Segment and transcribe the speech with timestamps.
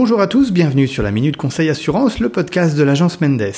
[0.00, 3.50] Bonjour à tous, bienvenue sur la Minute Conseil Assurance, le podcast de l'agence Mendes.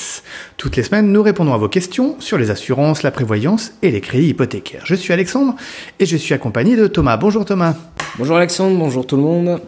[0.57, 4.01] Toutes les semaines, nous répondons à vos questions sur les assurances, la prévoyance et les
[4.01, 4.81] crédits hypothécaires.
[4.83, 5.55] Je suis Alexandre
[5.99, 7.15] et je suis accompagné de Thomas.
[7.17, 7.75] Bonjour Thomas.
[8.17, 9.61] Bonjour Alexandre, bonjour tout le monde.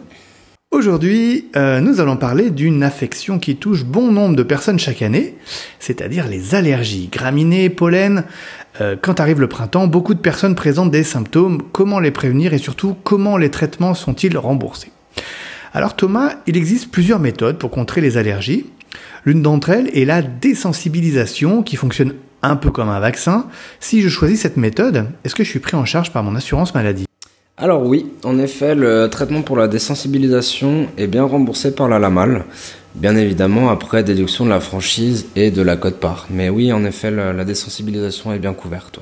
[0.72, 5.36] Aujourd'hui, euh, nous allons parler d'une affection qui touche bon nombre de personnes chaque année,
[5.78, 8.24] c'est-à-dire les allergies, graminées, pollen.
[8.80, 12.58] Euh, quand arrive le printemps, beaucoup de personnes présentent des symptômes, comment les prévenir et
[12.58, 14.90] surtout comment les traitements sont-ils remboursés?
[15.74, 18.66] Alors Thomas, il existe plusieurs méthodes pour contrer les allergies.
[19.24, 23.46] L'une d'entre elles est la désensibilisation qui fonctionne un peu comme un vaccin.
[23.80, 26.74] Si je choisis cette méthode, est-ce que je suis pris en charge par mon assurance
[26.74, 27.06] maladie?
[27.56, 32.44] Alors oui, en effet, le traitement pour la désensibilisation est bien remboursé par la LAMAL,
[32.94, 36.26] bien évidemment après déduction de la franchise et de la cote-part.
[36.30, 39.00] Mais oui, en effet, la, désensibilisation est bien couverte.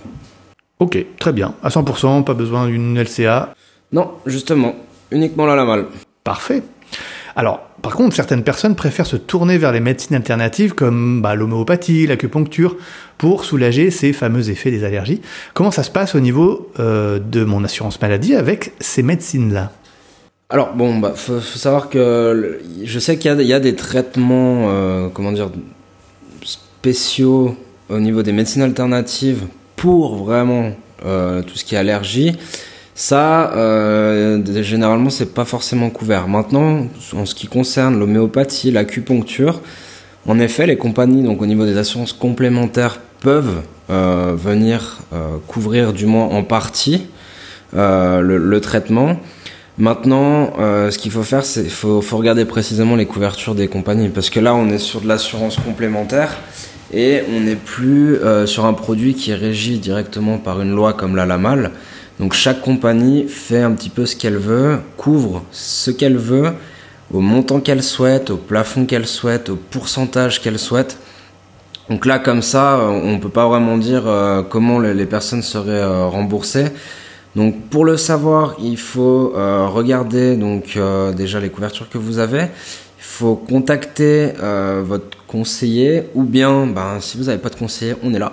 [0.78, 1.54] Ok, très bien.
[1.62, 3.54] À 100%, pas besoin d'une LCA
[3.92, 4.74] Non, justement,
[5.10, 5.86] uniquement la LAMAL.
[6.24, 6.62] Parfait.
[7.34, 12.06] Alors, par contre, certaines personnes préfèrent se tourner vers les médecines alternatives comme bah, l'homéopathie,
[12.06, 12.76] l'acupuncture,
[13.18, 15.22] pour soulager ces fameux effets des allergies.
[15.54, 19.72] Comment ça se passe au niveau euh, de mon assurance maladie avec ces médecines-là?
[20.50, 25.32] Alors bon, bah faut, savoir que je sais qu'il y, a des traitements, euh, comment
[25.32, 25.50] dire,
[26.44, 27.56] spéciaux
[27.88, 29.44] au niveau des médecines alternatives
[29.76, 30.72] pour vraiment
[31.06, 32.36] euh, tout ce qui est allergie.
[32.94, 36.28] Ça, euh, généralement, c'est pas forcément couvert.
[36.28, 39.60] Maintenant, en ce qui concerne l'homéopathie, l'acupuncture,
[40.26, 45.92] en effet, les compagnies, donc au niveau des assurances complémentaires, peuvent euh, venir euh, couvrir,
[45.92, 47.06] du moins en partie,
[47.74, 49.18] euh, le, traitement.
[49.78, 54.28] Maintenant, ce qu'il faut faire, c'est faut, faut regarder précisément les couvertures des compagnies, parce
[54.28, 56.36] que là, on est sur de l'assurance complémentaire
[56.92, 61.16] et on n'est plus sur un produit qui est régi directement par une loi comme
[61.16, 61.70] la LAMAL.
[62.20, 66.52] Donc chaque compagnie fait un petit peu ce qu'elle veut, couvre ce qu'elle veut,
[67.12, 70.98] au montant qu'elle souhaite, au plafond qu'elle souhaite, au pourcentage qu'elle souhaite.
[71.88, 75.82] Donc là, comme ça, on ne peut pas vraiment dire euh, comment les personnes seraient
[75.82, 76.66] euh, remboursées.
[77.34, 80.78] Donc pour le savoir, il faut euh, regarder donc
[81.16, 82.42] déjà les couvertures que vous avez.
[82.98, 84.30] Il faut contacter
[84.84, 88.32] votre conseiller ou bien, ben, si vous n'avez pas de conseiller, on est là.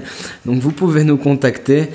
[0.46, 1.90] donc vous pouvez nous contacter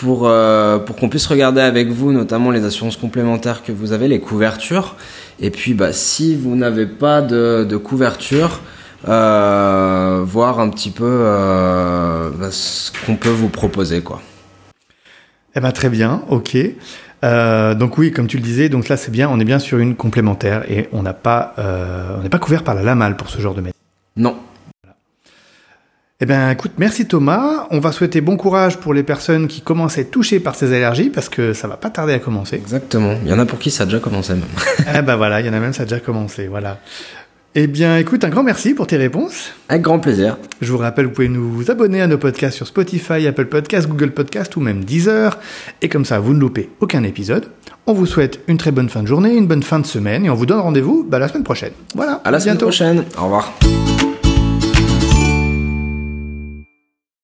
[0.00, 4.08] pour, euh, pour qu'on puisse regarder avec vous notamment les assurances complémentaires que vous avez,
[4.08, 4.96] les couvertures.
[5.40, 8.60] Et puis bah, si vous n'avez pas de, de couverture,
[9.08, 14.00] euh, voir un petit peu euh, bah, ce qu'on peut vous proposer.
[14.00, 14.22] Quoi.
[15.54, 16.56] Eh ben, très bien, ok.
[17.22, 19.96] Donc oui, comme tu le disais, donc là c'est bien, on est bien sur une
[19.96, 23.52] complémentaire et on n'a pas, on n'est pas couvert par la LAMAL pour ce genre
[23.54, 23.78] de métier.
[24.16, 24.36] Non,
[26.22, 27.66] eh bien, écoute, merci Thomas.
[27.70, 30.74] On va souhaiter bon courage pour les personnes qui commencent à être touchées par ces
[30.74, 32.56] allergies parce que ça va pas tarder à commencer.
[32.56, 33.14] Exactement.
[33.24, 34.42] Il y en a pour qui ça a déjà commencé même.
[34.94, 36.46] eh ben voilà, il y en a même ça a déjà commencé.
[36.46, 36.78] Voilà.
[37.54, 39.52] Eh bien, écoute, un grand merci pour tes réponses.
[39.70, 40.36] Avec grand plaisir.
[40.60, 44.12] Je vous rappelle, vous pouvez nous abonner à nos podcasts sur Spotify, Apple Podcasts, Google
[44.12, 45.38] Podcasts ou même Deezer.
[45.80, 47.46] Et comme ça, vous ne loupez aucun épisode.
[47.86, 50.30] On vous souhaite une très bonne fin de journée, une bonne fin de semaine et
[50.30, 51.72] on vous donne rendez-vous bah, la semaine prochaine.
[51.94, 52.20] Voilà.
[52.24, 53.04] À la semaine prochaine.
[53.18, 53.52] Au revoir.